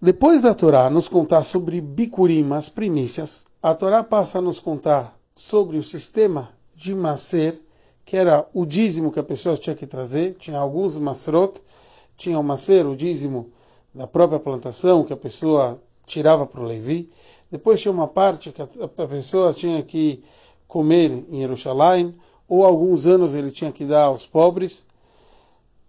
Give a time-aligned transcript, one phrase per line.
[0.00, 5.18] Depois da Torá nos contar sobre Bikurim, as primícias, a Torá passa a nos contar
[5.34, 7.58] sobre o sistema de Maser,
[8.04, 10.34] que era o dízimo que a pessoa tinha que trazer.
[10.34, 11.58] Tinha alguns Masrot,
[12.14, 13.50] tinha o Maser, o dízimo
[13.94, 17.10] da própria plantação, que a pessoa tirava para o Levi.
[17.50, 20.22] Depois tinha uma parte que a pessoa tinha que
[20.68, 22.14] comer em Jerusalém,
[22.46, 24.88] ou alguns anos ele tinha que dar aos pobres.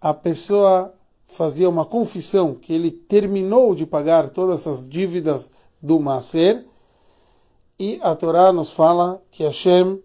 [0.00, 0.94] A pessoa
[1.28, 6.64] fazia uma confissão que ele terminou de pagar todas essas dívidas do Maser,
[7.78, 10.02] e a Torá nos fala que Hashem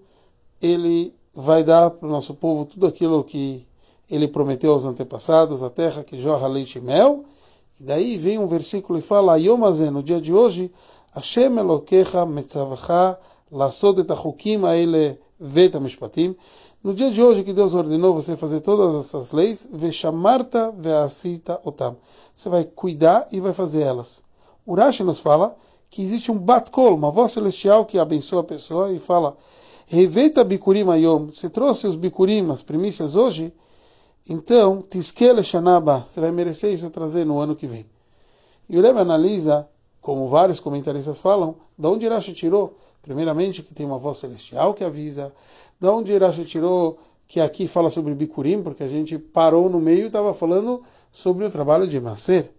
[0.61, 3.65] ele vai dar para o nosso povo tudo aquilo que
[4.07, 7.25] ele prometeu aos antepassados, a terra que jorra leite e mel.
[7.79, 10.71] E daí vem um versículo e fala: Yomazen, no dia de hoje,
[11.15, 13.17] Hashem Elokecha Metzavacha
[13.51, 14.61] Lasod et Achukim
[15.45, 16.33] Veta Mishpatim.
[16.81, 21.97] No dia de hoje que Deus ordenou você fazer todas essas leis, Veshamarta Veasita Otam.
[22.33, 24.23] Você vai cuidar e vai fazer elas.
[24.65, 25.53] Urashi nos fala
[25.89, 29.35] que existe um Batkol, uma voz celestial que abençoa a pessoa e fala:
[29.85, 31.25] Reveita Bikurim Ayom.
[31.25, 33.53] Você trouxe os Bikurim, as primícias hoje?
[34.27, 35.99] Então, Tiskele Shanaba.
[35.99, 37.85] Você vai merecer isso trazer no ano que vem.
[38.69, 39.67] E o Rebbe analisa,
[40.03, 44.83] como vários comentaristas falam, de onde Irashi tirou Primeiramente, que tem uma voz celestial que
[44.83, 45.33] avisa.
[45.79, 50.03] Da onde Irashi tirou que aqui fala sobre Bikurim, porque a gente parou no meio
[50.03, 52.49] e estava falando sobre o trabalho de Maser.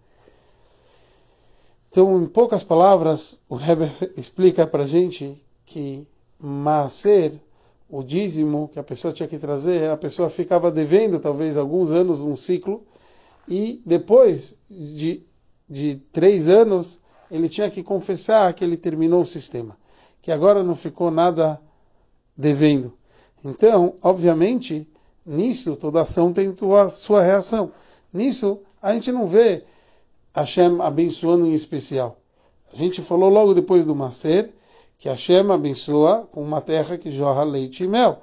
[1.89, 6.07] Então, em poucas palavras, o Rebbe explica para a gente que
[6.39, 7.33] Maser,
[7.89, 12.19] o dízimo que a pessoa tinha que trazer, a pessoa ficava devendo talvez alguns anos,
[12.19, 12.83] um ciclo,
[13.47, 15.23] e depois de,
[15.67, 19.77] de três anos, ele tinha que confessar que ele terminou o sistema
[20.25, 21.61] que agora não ficou nada
[22.35, 22.91] devendo.
[23.43, 24.89] Então, obviamente,
[25.23, 27.71] nisso toda ação tem a sua reação.
[28.11, 29.63] Nisso a gente não vê
[30.33, 32.17] Hashem abençoando em especial.
[32.73, 34.51] A gente falou logo depois do Maser
[34.97, 38.19] que Hashem abençoa com uma terra que jorra leite e mel.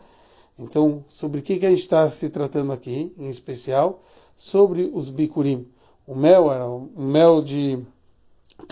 [0.59, 4.03] Então, sobre o que, que a gente está se tratando aqui, em especial?
[4.37, 5.69] Sobre os bikurim.
[6.05, 7.79] O mel era o mel de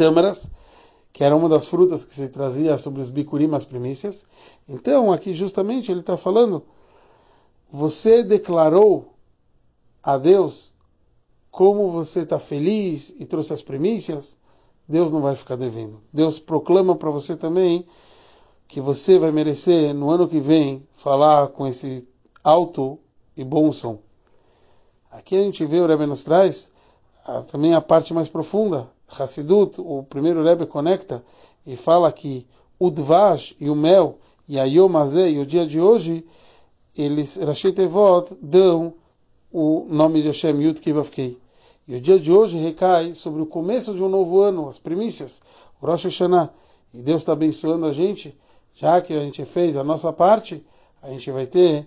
[0.01, 0.51] tâmaras,
[1.13, 4.27] que era uma das frutas que se trazia sobre os bicurim, as primícias.
[4.67, 6.63] Então, aqui justamente ele está falando,
[7.69, 9.13] você declarou
[10.03, 10.73] a Deus
[11.51, 14.39] como você está feliz e trouxe as primícias,
[14.89, 16.01] Deus não vai ficar devendo.
[16.11, 17.87] Deus proclama para você também
[18.67, 22.09] que você vai merecer no ano que vem falar com esse
[22.43, 22.99] alto
[23.37, 23.99] e bom som.
[25.11, 26.73] Aqui a gente vê o Rebbe nos traz
[27.51, 28.89] também a parte mais profunda.
[29.19, 31.25] Hassidut, o primeiro Rebbe conecta
[31.67, 32.47] e fala que
[32.79, 36.25] o Dvash e o mel, e a Yom Hazeh, e o dia de hoje,
[36.97, 38.95] eles, Rashi Tevot, dão
[39.53, 41.39] o nome de Hashem Yud Kivavkei.
[41.87, 45.43] E o dia de hoje recai sobre o começo de um novo ano, as primícias,
[45.81, 46.51] o Rosh Hashanah.
[46.95, 48.37] E Deus está abençoando a gente,
[48.75, 50.65] já que a gente fez a nossa parte,
[51.03, 51.87] a gente vai ter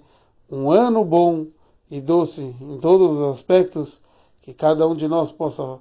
[0.52, 1.48] um ano bom
[1.90, 4.02] e doce em todos os aspectos,
[4.42, 5.80] que cada um de nós possa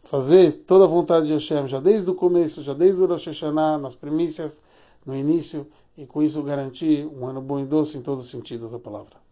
[0.00, 3.78] fazer toda a vontade de Hashem, já desde o começo, já desde o Rosh Hashanah,
[3.78, 4.62] nas primícias,
[5.04, 5.66] no início,
[5.96, 9.29] e com isso garantir um ano bom e doce em todos os sentidos da palavra.